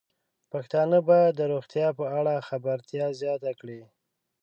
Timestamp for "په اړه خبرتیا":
1.99-3.05